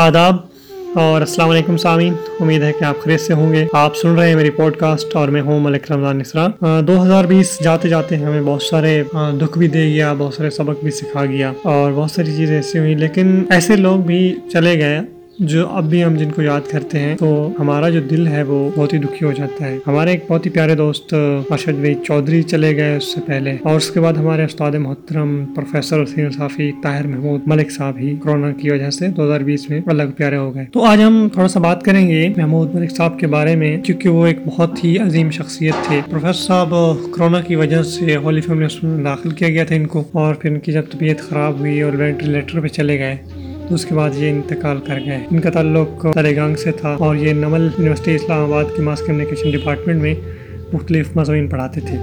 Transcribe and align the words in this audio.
آداب 0.00 0.36
اور 0.98 1.20
السلام 1.20 1.50
علیکم 1.50 1.76
سامعین 1.76 2.14
امید 2.40 2.62
ہے 2.62 2.72
کہ 2.78 2.84
آپ 2.84 3.02
خرید 3.02 3.20
سے 3.20 3.32
ہوں 3.32 3.52
گے۔ 3.52 3.66
آپ 3.72 3.96
سن 3.96 4.14
رہے 4.14 4.28
ہیں 4.28 4.34
میری 4.34 4.50
پوڈ 4.50 4.76
کاسٹ 4.76 5.16
اور 5.16 5.28
میں 5.28 5.40
ہوں 5.40 5.60
ملک 5.60 5.92
رمضان 5.92 6.18
نسرا 6.18 6.46
دو 6.86 7.02
ہزار 7.02 7.24
بیس 7.24 7.58
جاتے 7.64 7.88
جاتے 7.88 8.16
ہمیں 8.16 8.42
بہت 8.42 8.62
سارے 8.62 9.02
دکھ 9.40 9.58
بھی 9.58 9.68
دے 9.68 9.84
گیا، 9.84 10.12
بہت 10.18 10.34
سارے 10.34 10.50
سبق 10.50 10.82
بھی 10.82 10.90
سکھا 10.90 11.24
گیا 11.24 11.52
اور 11.62 11.92
بہت 11.92 12.10
ساری 12.10 12.36
چیزیں 12.36 12.56
ایسی 12.56 12.78
ہوئی 12.78 12.94
لیکن 12.94 13.42
ایسے 13.50 13.76
لوگ 13.76 14.00
بھی 14.00 14.34
چلے 14.52 14.78
گئے۔ 14.78 15.00
جو 15.40 15.68
اب 15.68 15.90
بھی 15.90 16.04
ہم 16.04 16.16
جن 16.16 16.30
کو 16.30 16.42
یاد 16.42 16.60
کرتے 16.70 16.98
ہیں، 16.98 17.16
تو 17.16 17.52
ہمارا 17.58 17.88
جو 17.88 18.00
دل 18.00 18.26
ہے، 18.26 18.42
وہ 18.42 18.70
بہت 18.76 18.92
ہی 18.92 18.98
دکھی 18.98 19.26
ہو 19.26 19.32
جاتا 19.32 19.64
ہے۔ 19.64 19.78
ہمارے 19.86 20.10
ایک 20.10 20.24
بہت 20.28 20.46
ہی 20.46 20.50
پیارے 20.50 20.74
دوست 20.74 21.14
ارشد 21.50 21.72
بھائی 21.72 21.94
چودھری 21.94 22.42
چلے 22.42 22.76
گئے 22.76 22.96
اس 22.96 23.04
سے 23.04 23.20
پہلے۔ 23.26 23.56
اور 23.62 23.76
اس 23.76 23.90
کے 23.90 24.00
بعد 24.00 24.12
ہمارے 24.12 24.44
استاد 24.44 24.72
محترم، 24.72 25.44
پروفیسر 25.56 26.02
حسین 26.02 26.30
صافی، 26.30 26.70
طاہر 26.82 27.06
محمود 27.06 27.40
ملک 27.46 27.70
صاحب 27.70 27.96
ہی 27.98 28.16
کورونا 28.16 28.50
کی 28.50 28.70
وجہ 28.70 28.90
سے 28.90 29.08
دو 29.08 29.24
ہزار 29.24 29.40
بیس 29.40 29.70
میں 29.70 29.80
الگ 29.86 30.02
پیارے 30.16 30.36
ہو 30.36 30.54
گئے۔ 30.54 30.64
تو 30.72 30.84
آج 30.84 31.02
ہم 31.02 31.28
تھوڑا 31.32 31.48
سا 31.48 31.60
بات 31.60 31.82
کریں 31.82 32.08
گے 32.08 32.32
محمود 32.36 32.74
ملک 32.74 32.90
صاحب 32.90 33.18
کے 33.18 33.26
بارے 33.26 33.56
میں، 33.56 33.76
کیونکہ 33.76 34.08
وہ 34.08 34.26
ایک 34.26 34.38
بہت 34.46 34.84
ہی 34.84 34.98
عظیم 34.98 35.30
شخصیت 35.30 35.74
تھے۔ 35.86 36.00
پروفیسر 36.10 36.32
صاحب 36.32 36.70
کورونا 37.10 37.40
کی 37.40 37.54
وجہ 37.54 37.82
سے 37.82 38.16
ہولی 38.16 38.40
فیملی 38.40 38.86
میں 38.86 39.04
داخل 39.04 39.30
کیا 39.30 39.48
گیا 39.48 39.64
تھا 39.64 39.74
ان 39.74 39.86
کو، 39.86 40.04
اور 40.12 40.34
پھر 40.34 40.50
ان 40.50 40.58
کی 40.58 40.72
جب 40.72 40.82
طبیعت 40.90 41.18
خراب 41.18 41.58
ہوئی 41.58 41.80
اور 41.82 41.92
وینٹیلیٹر 41.92 42.60
پہ 42.60 42.68
چلے 42.68 42.98
گئے۔ 42.98 43.16
اس 43.70 43.84
کے 43.84 43.94
بعد 43.94 44.10
یہ 44.14 44.30
انتقال 44.30 44.78
کر 44.78 44.98
گئے۔ 45.06 45.18
ان 45.30 45.40
کا 45.40 45.50
تعلق 45.50 46.06
تلگانگ 46.14 46.54
سے 46.54 46.72
تھا 46.72 46.96
اور 46.98 47.16
یہ 47.16 47.32
نمل 47.32 47.62
یونیورسٹی 47.62 48.14
اسلام 48.14 48.40
آباد 48.40 48.64
کی 48.76 48.82
ماس 48.82 49.00
کمیونیکیشن 49.00 49.50
ڈپارٹمنٹ 49.50 50.02
میں 50.02 50.14
مختلف 50.72 51.16
مضامین 51.16 51.48
پڑھاتے 51.48 51.80
تھے۔ 51.80 51.96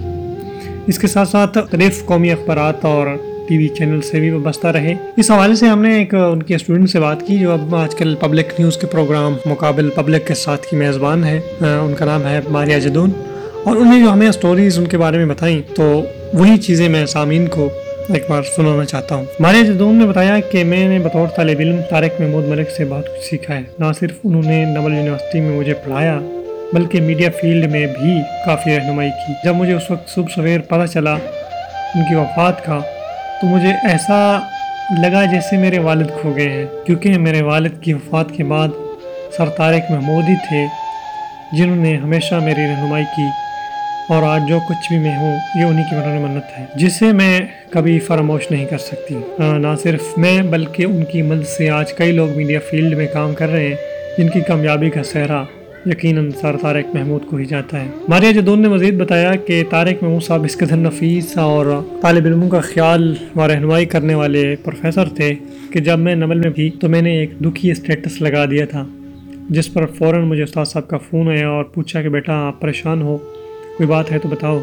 اس 0.87 0.99
کے 0.99 1.07
ساتھ 1.07 1.29
ساتھ 1.29 1.57
مختلف 1.57 2.05
قومی 2.05 2.31
اخبارات 2.31 2.85
اور 2.85 3.07
ٹی 3.49 3.57
وی 3.57 3.67
چینل 3.67 4.01
سے 4.01 4.19
بھی 4.19 4.29
وابستہ 4.29 4.67
رہے۔ 4.67 4.95
اس 5.17 5.31
حوالے 5.31 5.55
سے 5.55 5.65
ہم 5.65 5.81
نے 5.81 5.97
ایک 5.97 6.15
ان 6.15 6.43
کے 6.43 6.55
اسٹوڈنٹ 6.55 6.89
سے 6.89 6.99
بات 6.99 7.27
کی 7.27 7.39
جو 7.39 7.51
اب 7.51 7.75
آج 7.75 7.95
کل 7.95 8.15
پبلک 8.19 8.45
نیوز 8.59 8.77
کے 8.77 8.87
پروگرام 8.87 9.35
مقابل 9.45 9.89
پبلک 9.95 10.27
کے 10.27 10.33
ساتھ 10.33 10.67
کی 10.67 10.77
میزبان 10.77 11.23
ہے۔ 11.23 11.39
ان 11.61 11.93
کا 11.97 12.05
نام 12.05 12.25
ہے 12.25 12.39
ماریا 12.49 12.79
جدون۔ 12.79 13.11
اور 13.63 13.75
انہیں 13.75 14.05
جو 14.05 14.13
ہمیں 14.13 14.29
اسٹوریز 14.29 14.79
ان 14.79 14.85
کے 14.85 14.97
بارے 14.97 15.17
میں 15.17 15.25
بتائیں 15.25 15.61
تو 15.75 16.03
وہی 16.33 16.57
چیزیں 16.57 16.89
میں 16.89 17.05
سامعین 17.05 17.47
کو 17.47 17.69
ایک 18.13 18.29
بار 18.29 18.41
سنانا 18.55 18.85
چاہتا 18.85 19.15
ہوں۔ 19.15 19.25
ماریا 19.39 19.61
جدون 19.61 19.95
نے 19.95 20.05
بتایا 20.05 20.39
کہ 20.39 20.63
میں 20.63 20.87
نے 20.87 20.99
بطور 20.99 21.27
طالب 21.27 21.59
علم 21.59 21.81
طارق 21.89 22.21
محمود 22.21 22.47
ملک 22.47 22.69
سے 22.77 22.85
بہت 22.85 23.05
کچھ 23.05 23.29
سیکھا 23.29 23.55
ہے۔ 23.55 23.61
نہ 23.79 23.85
صرف 23.99 24.11
انہوں 24.23 24.41
نے 24.45 24.65
نول 24.65 24.93
یونیورسٹی 24.93 25.41
میں 25.41 25.57
مجھے 25.57 25.73
پڑھایا، 25.73 26.19
بلکہ 26.73 27.01
میڈیا 27.01 27.29
فیلڈ 27.41 27.71
میں 27.71 27.87
بھی 27.87 28.21
کافی 28.45 28.77
رہنمائی 28.77 29.09
کی۔ 29.09 29.33
جب 29.43 29.55
مجھے 29.55 29.73
اس 29.73 29.91
وقت 29.91 30.09
صبح 30.09 30.27
سویر 30.35 30.59
پتہ 30.59 30.85
چلا 30.85 31.13
ان 31.95 32.03
کی 32.09 32.15
وفات 32.15 32.65
کا، 32.65 32.79
تو 33.41 33.47
مجھے 33.47 33.71
ایسا 33.87 34.39
لگا 35.01 35.25
جیسے 35.25 35.57
میرے 35.57 35.79
والد 35.79 36.07
کھو 36.21 36.35
گئے 36.35 36.49
ہیں۔ 36.49 36.65
کیونکہ 36.85 37.17
میرے 37.17 37.41
والد 37.41 37.81
کی 37.81 37.93
وفات 37.93 38.31
کے 38.31 38.43
بعد 38.43 38.67
سر 39.37 39.49
طارق 39.49 39.91
محمود 39.91 40.23
ہی 40.29 40.35
تھے، 40.49 40.65
جنہوں 41.57 41.75
نے 41.75 41.97
ہمیشہ 41.97 42.35
میری 42.35 42.61
رہنمائی 42.61 43.05
کی۔ 43.15 43.46
اور 44.09 44.23
آج 44.23 44.47
جو 44.49 44.57
کچھ 44.67 44.87
بھی 44.89 44.97
میں 44.99 45.15
ہوں، 45.17 45.35
یہ 45.55 45.63
انہی 45.63 45.83
کی 45.89 45.95
مرون 45.95 46.21
منت 46.21 46.57
ہے، 46.57 46.65
جسے 46.75 47.11
میں 47.11 47.39
کبھی 47.69 47.99
فراموش 47.99 48.49
نہیں 48.51 48.65
کر 48.65 48.77
سکتی۔ 48.77 49.15
نہ 49.39 49.75
صرف 49.83 50.17
میں، 50.17 50.41
بلکہ 50.41 50.83
ان 50.83 51.03
کی 51.11 51.21
مدد 51.21 51.47
سے 51.47 51.69
آج 51.69 51.93
کئی 51.93 52.11
لوگ 52.11 52.29
میڈیا 52.35 52.59
فیلڈ 52.69 52.97
میں 52.97 53.07
کام 53.13 53.33
کر 53.33 53.49
رہے 53.49 53.67
ہیں، 53.67 53.75
جن 54.17 54.29
کی 54.29 54.41
کامیابی 54.47 54.89
کا 54.89 55.03
سہرا 55.03 55.43
یقیناً 55.85 56.29
سر 56.31 56.55
طارق 56.61 56.95
محمود 56.95 57.25
کو 57.25 57.37
ہی 57.37 57.45
جاتا 57.45 57.79
ہے۔ 57.79 57.87
ماریا 58.07 58.31
جدون 58.31 58.61
نے 58.61 58.67
مزید 58.67 58.97
بتایا 58.97 59.31
کہ 59.47 59.63
طارق 59.69 60.03
محمود 60.03 60.23
صاحب 60.23 60.43
اس 60.43 60.57
قدر 60.57 60.75
نفیس 60.75 61.37
اور 61.37 61.65
طالب 62.01 62.25
علموں 62.25 62.49
کا 62.49 62.59
خیال 62.63 63.13
و 63.35 63.47
رہنمائی 63.47 63.85
کرنے 63.85 64.15
والے 64.15 64.55
پروفیسر 64.63 65.09
تھے 65.09 65.33
کہ 65.73 65.79
جب 65.79 65.99
میں 65.99 66.15
نمل 66.15 66.39
میں 66.39 66.49
بھی، 66.49 66.69
تو 66.81 66.89
میں 66.89 67.01
نے 67.01 67.17
ایک 67.19 67.39
دکھی 67.39 67.71
اسٹیٹس 67.71 68.21
لگا 68.21 68.45
دیا 68.45 68.65
تھا، 68.65 68.85
جس 69.49 69.73
پر 69.73 69.85
فوراً 69.87 70.23
مجھے 70.23 70.43
استاد 70.43 70.65
صاحب 70.65 70.87
کا 70.87 70.97
فون 71.09 71.27
آیا 71.29 71.47
اور 71.47 71.63
پوچھا 71.63 72.01
کہ 72.01 72.09
بیٹا، 72.09 72.33
آپ 72.47 72.59
پریشان 72.61 73.01
ہو؟ 73.01 73.17
کوئی 73.77 73.87
بات 73.87 74.11
ہے 74.11 74.19
تو 74.19 74.29
بتاؤ۔ 74.29 74.59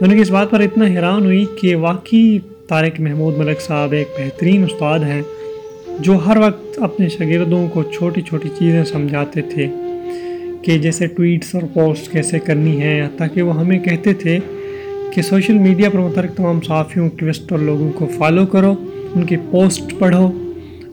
میں 0.00 0.14
نے 0.14 0.20
اس 0.20 0.30
بات 0.30 0.50
پر 0.50 0.60
اتنا 0.60 0.86
حیران 0.86 1.24
ہوئی 1.24 1.44
کہ 1.60 1.76
واقعی 1.76 2.38
طارق 2.68 3.00
محمود 3.00 3.38
ملک 3.38 3.60
صاحب 3.60 3.92
ایک 3.92 4.08
بہترین 4.18 4.64
استاد 4.64 4.98
ہیں 4.98 5.22
جو 5.98 6.14
ہر 6.14 6.36
وقت 6.36 6.78
اپنے 6.82 7.08
شاگردوں 7.08 7.68
کو 7.68 7.82
چھوٹی 7.82 8.22
چھوٹی 8.22 8.48
چیزیں 8.58 8.84
سمجھاتے 8.84 9.42
تھے 9.42 9.68
کہ 10.62 10.78
جیسے 10.78 11.06
ٹویٹس 11.06 11.54
اور 11.54 11.62
پوسٹ 11.74 12.12
کیسے 12.12 12.38
کرنی 12.38 12.82
ہے 12.82 13.06
تاکہ 13.18 13.42
وہ 13.42 13.60
ہمیں 13.60 13.78
کہتے 13.78 14.14
تھے 14.14 14.38
کہ 15.14 15.22
سوشل 15.22 15.58
میڈیا 15.58 15.90
پر 15.90 15.98
متعلق 15.98 16.36
تمام 16.36 16.60
صحافیوں 16.60 17.04
ایکٹیوسٹ 17.04 17.52
اور 17.52 17.60
لوگوں 17.60 17.92
کو 17.92 18.08
فالو 18.18 18.46
کرو، 18.46 18.74
ان 19.14 19.24
کی 19.24 19.36
پوسٹ 19.50 19.98
پڑھو۔ 19.98 20.45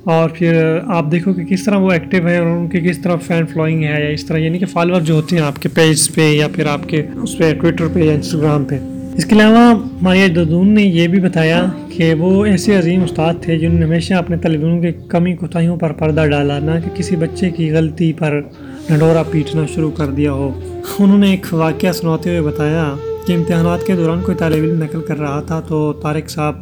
اور 0.03 0.30
پھر 0.30 0.80
آپ 0.88 1.12
دیکھو 1.12 1.34
کہ 1.34 1.44
کس 1.44 1.64
طرح 1.64 1.78
وہ 1.78 1.91
ایکٹیو 1.91 2.28
ہیں 2.28 2.38
اور 2.38 2.47
ان 2.47 2.68
کی 2.68 2.80
کس 2.80 3.02
طرح 3.02 3.16
فین 3.16 3.46
فلوئنگ 3.46 3.84
ہے 3.84 4.03
یا 4.03 4.09
اس 4.09 4.25
طرح 4.25 4.38
یعنی 4.38 4.59
کہ 4.59 4.66
فالوور 4.66 5.02
جو 5.02 5.14
ہوتے 5.14 5.36
ہیں 5.36 5.44
آپ 5.44 5.62
کے 5.62 5.69
پیج 5.69 6.16
پہ 6.16 6.22
یا 6.22 6.47
پھر 6.47 6.66
آپ 6.66 6.90
کے 6.90 7.08
اس 7.24 7.38
پہ 7.38 7.53
ٹویٹر 7.53 7.88
پہ 7.94 8.00
یا 8.00 8.14
انسٹاگرام 8.14 8.66
پہ۔ 8.66 8.80
اس 9.18 9.25
کے 9.25 9.36
علاوہ 9.36 9.74
مایا 10.02 10.28
ددون 10.28 10.69
نے 10.69 10.84
یہ 10.84 11.08
بھی 11.08 11.19
بتایا 11.19 11.66
کہ 11.90 12.14
وہ 12.14 12.46
ایسے 12.46 12.75
عظیم 12.75 13.03
استاد 13.03 13.34
تھے 13.41 13.59
جنہوں 13.59 13.80
نے 13.80 13.86
ہمیشہ 13.86 14.14
اپنے 14.14 14.38
طلبوں 14.38 14.81
کے 14.81 14.91
کمی 15.08 15.36
کوتاہیوں 15.36 15.78
پر 15.78 15.91
پردہ 15.91 16.25
ڈالا، 16.25 16.59
نہ 16.59 16.72
کہ 16.84 16.90
کسی 16.96 17.16
بچے 17.16 17.50
کی 17.50 17.72
غلطی 17.72 18.14
پر 18.14 18.41
ڈھنڈورا 18.88 19.24
پیٹنا 19.24 19.66
شروع 19.74 19.91
کر 19.91 20.06
دیا 20.06 20.31
ہو۔ 20.31 20.52
انہوں 21.00 21.18
نے 21.18 21.30
ایک 21.31 21.46
واقعہ 21.52 21.91
سناتے 21.91 22.30
ہوئے 22.30 22.41
بتایا 22.41 22.94
کہ 23.28 23.34
امتحانات 23.34 23.88
کے 23.88 23.96
دوران 23.96 24.22
کوئی 24.22 24.38
طالب 24.38 24.64
علم 24.64 24.84
نقل 24.84 25.02
کر 25.08 25.20
رہا 25.20 25.41
تھا 25.41 25.59
تو 25.59 25.94
طارق 25.94 26.30
صاحب 26.30 26.56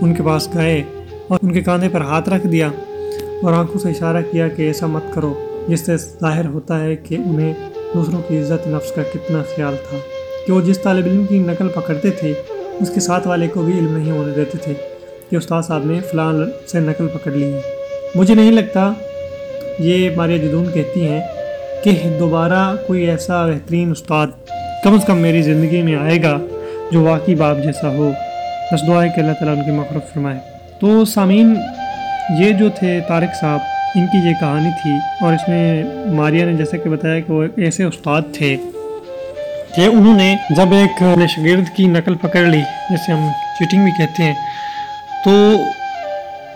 ان 0.00 0.14
کے 0.14 0.22
پاس 0.22 0.48
گئے۔ 0.54 0.82
اور 1.30 1.38
ان 1.42 1.52
کے 1.52 1.60
کاندھے 1.60 1.88
پر 1.88 2.00
ہاتھ 2.00 2.28
رکھ 2.28 2.46
دیا 2.46 2.68
اور 3.42 3.52
آنکھوں 3.52 3.80
سے 3.80 3.88
اشارہ 3.90 4.16
کیا 4.30 4.48
کہ 4.48 4.62
ایسا 4.62 4.86
مت 4.86 5.02
کرو، 5.14 5.34
جس 5.68 5.86
سے 5.86 5.96
ظاہر 5.96 6.44
ہوتا 6.46 6.84
ہے 6.84 6.96
کہ 6.96 7.14
انہیں 7.14 7.54
دوسروں 7.94 8.22
کی 8.28 8.38
عزت 8.38 8.66
نفس 8.66 8.92
کا 8.92 9.02
کتنا 9.14 9.42
خیال 9.56 9.76
تھا۔ 9.90 9.98
کہ 10.46 10.52
وہ 10.52 10.60
جس 10.60 10.78
طالب 10.78 11.06
علم 11.06 11.26
کی 11.26 11.38
نقل 11.38 11.68
پکڑتے 11.68 12.10
تھے، 12.10 12.32
اس 12.80 12.90
کے 12.94 13.00
ساتھ 13.00 13.28
والے 13.28 13.48
کو 13.48 13.62
بھی 13.62 13.78
علم 13.78 13.96
نہیں 13.96 14.10
ہونے 14.10 14.32
دیتے 14.32 14.58
تھے 14.58 14.74
کہ 15.30 15.36
استاد 15.36 15.62
صاحب 15.62 15.84
نے 15.84 16.00
فلاں 16.10 16.32
سے 16.66 16.80
نقل 16.80 17.08
پکڑ 17.08 17.30
لی 17.30 17.52
ہے۔ 17.52 17.60
مجھے 18.14 18.34
نہیں 18.34 18.52
لگتا 18.52 18.92
یہ 19.78 20.10
ماریہ 20.16 20.38
جدون 20.38 20.72
کہتی 20.74 21.08
ہیں 21.08 21.20
کہ 21.84 22.16
دوبارہ 22.20 22.76
کوئی 22.86 23.10
ایسا 23.10 23.46
بہترین 23.46 23.90
استاد 23.90 24.26
کم 24.84 24.94
از 24.94 25.04
کم 25.06 25.18
میری 25.18 25.42
زندگی 25.42 25.82
میں 25.82 25.96
آئے 25.96 26.22
گا 26.22 26.38
جو 26.90 27.02
واقعی 27.02 27.34
باپ 27.34 27.56
جیسا 27.56 27.88
ہو۔ 27.88 28.10
بس 28.72 28.80
دعا 28.86 29.04
ہے 29.04 29.08
کہ 29.16 29.20
اللہ 29.20 29.32
تعالیٰ 29.32 29.58
ان 29.58 29.64
کی 29.64 29.70
مغرب 29.70 30.00
فرمائے۔ 30.14 30.49
تو 30.80 31.04
سامعین، 31.04 31.54
یہ 32.38 32.52
جو 32.58 32.68
تھے 32.78 32.98
طارق 33.08 33.34
صاحب، 33.40 33.60
ان 33.96 34.06
کی 34.06 34.18
یہ 34.28 34.34
کہانی 34.40 34.70
تھی 34.82 34.92
اور 35.22 35.32
اس 35.34 35.48
میں 35.48 35.82
ماریا 36.16 36.44
نے 36.46 36.52
جیسے 36.56 36.78
کہ 36.78 36.90
بتایا 36.90 37.20
کہ 37.20 37.32
وہ 37.32 37.42
ایسے 37.56 37.84
استاد 37.84 38.22
تھے 38.34 38.56
کہ 39.76 39.86
انہوں 39.86 40.16
نے 40.16 40.34
جب 40.56 40.72
ایک 40.74 41.02
شاگرد 41.30 41.74
کی 41.76 41.86
نقل 41.86 42.14
پکڑ 42.22 42.42
لی 42.42 42.60
جیسے 42.90 43.12
ہم 43.12 43.28
چیٹنگ 43.58 43.84
بھی 43.84 43.92
کہتے 43.98 44.22
ہیں، 44.22 44.34
تو 45.24 45.32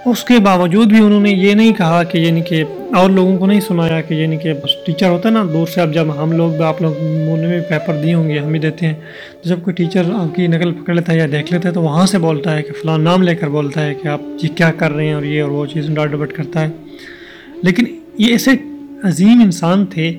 اس 0.06 0.25
کے 0.25 0.38
باوجود 0.38 0.87
بھی 0.87 0.98
انہوں 0.98 1.20
نے 1.20 1.31
یہ 1.31 1.54
نہیں 1.54 1.72
کہا 1.72 2.03
کہ 2.04 2.19
یعنی 2.19 2.41
کہ 2.41 2.65
اور 2.94 3.10
لوگوں 3.10 3.38
کو 3.38 3.47
نہیں 3.47 3.60
سنایا 3.60 4.00
کہ 4.00 4.15
یعنی 4.15 4.37
کہ 4.37 4.53
بس 4.53 4.75
ٹیچر 4.87 5.09
ہوتا 5.09 5.28
ہے 5.28 5.34
نا، 5.34 5.44
دور 5.53 5.66
سے 5.66 5.81
اب 5.81 5.94
جب 5.94 6.22
ہم 6.22 6.32
لوگ 6.32 6.60
آپ 6.62 6.82
لوگ 6.82 6.92
مونے 7.26 7.47
میں 7.47 7.60
پیپر 7.69 7.94
دیے 8.03 8.14
ہوں 8.14 8.28
گے 8.28 8.38
ہم 8.38 8.50
بھی 8.53 8.59
دیتے 8.59 8.87
ہیں، 8.87 8.94
تو 9.43 9.48
جب 9.48 9.62
کوئی 9.62 9.75
ٹیچر 9.75 10.10
آپ 10.14 10.34
کی 10.34 10.47
نقل 10.47 10.72
پکڑ 10.72 10.94
لیتا 10.94 11.12
ہے 11.12 11.19
یا 11.19 11.26
دیکھ 11.32 11.53
لیتا 11.53 11.69
ہے 11.69 11.75
تو 11.75 11.82
وہاں 11.82 12.06
سے 12.06 12.19
بولتا 12.19 12.56
ہے 12.56 12.62
کہ 12.62 12.72
فلاں 12.82 12.98
نام 12.98 13.22
لے 13.22 13.34
کر 13.34 13.48
بولتا 13.48 13.87
ہے 13.87 13.94
کہ 13.94 14.09
آپ 14.09 14.20
جی 14.43 14.48
کیا 14.48 14.70
کر 14.70 14.93
رہے 14.93 15.06
ہیں 15.06 15.14
اور 15.14 15.22
یہ 15.22 15.43
اور 15.43 15.50
وہ 15.50 15.66
چیز 15.66 15.88
ڈاٹ 15.94 16.10
ڈبٹ 16.10 16.32
کرتا 16.32 16.60
ہے۔ 16.60 16.69
لیکن 17.62 17.84
یہ 18.19 18.32
ایسے 18.32 18.50
عظیم 19.03 19.41
انسان 19.44 19.87
تھے 19.87 20.12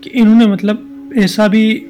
کہ 0.00 0.10
انہوں 0.12 0.38
نے 0.38 0.46
مطلب 0.46 0.76
ایسا 1.14 1.46
بھی 1.46 1.86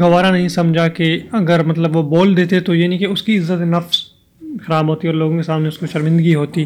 گوارا 0.00 0.30
نہیں 0.30 0.48
سمجھا 0.48 0.88
کہ 0.88 1.18
اگر 1.32 1.62
مطلب 1.64 1.96
وہ 1.96 2.02
بول 2.02 2.36
دیتے 2.36 2.60
تو 2.60 2.74
یعنی 2.74 2.98
کہ 2.98 3.04
اس 3.04 3.22
کی 3.22 3.38
عزت 3.38 3.60
نفس 3.60 4.09
خراب 4.66 4.88
ہوتی 4.88 5.08
اور 5.08 5.14
لوگوں 5.14 5.36
کے 5.36 5.42
سامنے 5.42 5.68
اس 5.68 5.78
کو 5.78 5.86
شرمندگی 5.86 6.34
ہوتی۔ 6.34 6.64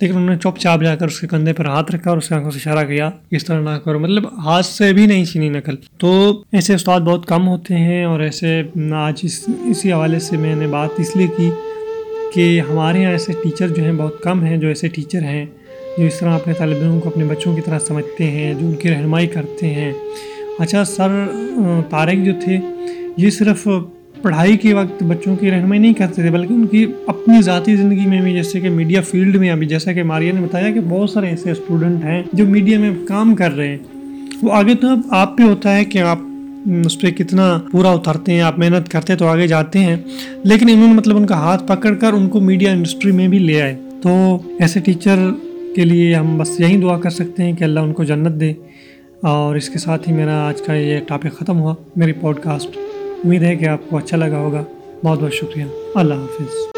لیکن 0.00 0.16
انہوں 0.16 0.30
نے 0.30 0.36
چپ 0.36 0.58
چاپ 0.58 0.82
جا 0.82 0.96
کر 0.96 1.06
اس 1.06 1.20
کے 1.20 1.26
کندھے 1.26 1.52
پر 1.52 1.64
ہاتھ 1.64 1.92
رکھا 1.92 2.10
اور 2.10 2.18
اس 2.18 2.28
کے 2.28 2.34
آنکھوں 2.34 2.50
سے 2.50 2.58
اشارہ 2.58 2.86
کیا، 2.86 3.10
اس 3.30 3.44
طرح 3.44 3.60
نہ 3.60 3.70
کرو۔ 3.70 3.98
مطلب 3.98 4.44
ہاتھ 4.44 4.66
سے 4.66 4.92
بھی 4.92 5.06
نہیں 5.06 5.24
چینی 5.24 5.48
نقل۔ 5.48 5.74
تو 5.98 6.42
ایسے 6.52 6.74
استاد 6.74 7.00
بہت 7.00 7.26
کم 7.26 7.48
ہوتے 7.48 7.74
ہیں 7.74 8.04
اور 8.04 8.20
ایسے 8.20 8.62
آج 8.94 9.20
اس، 9.22 9.44
اسی 9.64 9.92
حوالے 9.92 10.18
سے 10.18 10.36
میں 10.36 10.56
نے 10.56 10.66
بات 10.66 10.88
اس 10.98 11.16
لیے 11.16 11.26
کی 11.36 11.50
کہ 12.34 12.60
ہمارے 12.70 13.00
یہاں 13.00 13.12
ایسے 13.12 13.32
ٹیچر 13.42 13.68
جو 13.68 13.84
ہیں 13.84 13.92
بہت 13.92 14.22
کم 14.22 14.44
ہیں، 14.44 14.56
جو 14.56 14.68
ایسے 14.68 14.88
ٹیچر 14.88 15.22
ہیں، 15.22 15.46
جو 15.98 16.04
اس 16.04 16.18
طرح 16.18 16.30
اپنے 16.30 16.52
طالب 16.52 16.76
علموں 16.76 17.00
کو 17.00 17.08
اپنے 17.08 17.24
بچوں 17.24 17.54
کی 17.56 17.60
طرح 17.60 17.78
سمجھتے 17.78 18.24
ہیں، 18.24 18.54
جو 18.54 18.66
ان 18.66 18.74
کی 18.74 18.90
رہنمائی 18.90 19.26
کرتے 19.26 19.66
ہیں۔ 19.66 19.92
اچھا 20.58 20.84
سر 20.84 21.08
طارق 21.90 22.24
جو 22.24 22.32
تھے، 22.44 22.58
یہ 23.16 23.30
صرف 23.30 23.68
پڑھائی 24.26 24.56
کے 24.56 24.74
وقت 24.74 25.02
بچوں 25.02 25.36
کی 25.36 25.50
رہنمائی 25.50 25.80
نہیں 25.80 25.94
کرتے 25.94 26.22
تھے 26.22 26.30
بلکہ 26.30 26.52
ان 26.52 26.66
کی 26.66 26.86
اپنی 27.06 27.42
ذاتی 27.42 27.76
زندگی 27.76 28.06
میں 28.06 28.20
بھی، 28.20 28.32
جیسے 28.32 28.60
کہ 28.60 28.70
میڈیا 28.70 29.00
فیلڈ 29.00 29.36
میں 29.36 29.50
ابھی، 29.50 29.66
جیسا 29.66 29.92
کہ 29.92 30.02
ماریہ 30.02 30.32
نے 30.32 30.40
بتایا 30.40 30.70
کہ 30.70 30.80
بہت 30.88 31.10
سارے 31.10 31.28
ایسے 31.28 31.50
اسٹوڈنٹ 31.50 32.04
ہیں 32.04 32.22
جو 32.32 32.46
میڈیا 32.46 32.78
میں 32.78 32.90
کام 33.08 33.34
کر 33.34 33.52
رہے 33.52 33.68
ہیں۔ 33.68 33.78
وہ 34.42 34.52
آگے 34.52 34.74
تو 34.74 34.88
اب 34.88 35.00
آپ 35.10 35.38
پہ 35.38 35.42
ہوتا 35.42 35.76
ہے 35.76 35.84
کہ 35.84 35.98
آپ 35.98 36.18
اس 36.86 37.00
پہ 37.00 37.10
کتنا 37.10 37.58
پورا 37.72 37.90
اترتے 37.90 38.32
ہیں، 38.32 38.40
آپ 38.40 38.58
محنت 38.58 38.88
کرتے 38.88 39.16
تو 39.16 39.26
آگے 39.26 39.46
جاتے 39.46 39.78
ہیں، 39.78 39.96
لیکن 40.42 40.68
انہوں 40.70 40.88
نے 40.88 40.94
مطلب 40.94 41.16
ان 41.16 41.26
کا 41.26 41.34
ہاتھ 41.34 41.64
پکڑ 41.66 41.94
کر 41.94 42.12
ان 42.12 42.28
کو 42.28 42.40
میڈیا 42.40 42.72
انڈسٹری 42.72 43.12
میں 43.12 43.28
بھی 43.28 43.38
لے 43.38 43.62
آئے۔ 43.62 43.76
تو 44.02 44.38
ایسے 44.58 44.80
ٹیچر 44.80 45.18
کے 45.76 45.84
لیے 45.84 46.14
ہم 46.14 46.38
بس 46.38 46.60
یہی 46.60 46.76
دعا 46.76 46.98
کر 46.98 47.10
سکتے 47.10 47.42
ہیں 47.42 47.52
کہ 47.52 47.64
اللہ 47.64 47.80
ان 47.80 47.92
کو 47.92 48.04
جنت 48.04 48.40
دے۔ 48.40 48.52
اور 49.20 49.56
اس 49.56 49.68
کے 49.68 49.78
ساتھ 49.78 50.08
ہی 50.08 50.14
میرا 50.14 50.48
آج 50.48 50.62
کا 50.62 50.74
یہ 50.74 50.98
ٹاپک 51.08 51.32
ختم 51.32 51.58
ہوا، 51.58 51.74
میری 51.96 52.12
پوڈ 52.12 52.38
کاسٹ۔ 52.40 52.78
امید 53.26 53.42
ہے 53.42 53.56
کہ 53.56 53.64
آپ 53.64 53.80
کو 53.90 53.96
اچھا 53.96 54.16
لگا 54.16 54.38
ہوگا۔ 54.38 54.64
بہت 55.04 55.20
بہت 55.20 55.32
شکریہ۔ 55.32 55.64
اللہ 55.94 56.14
حافظ۔ 56.14 56.75